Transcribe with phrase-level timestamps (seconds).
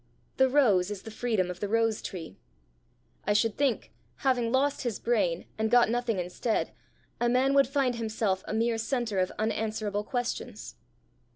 [0.37, 2.35] The rose is the freedom of the rose tree.
[3.27, 3.91] I should think,
[4.25, 6.71] having lost his brain, and got nothing instead,
[7.19, 10.73] a man would find himself a mere centre of unanswerable questions."